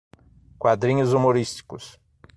Quadrinhos 0.57 1.13
humorísticos 1.13 1.99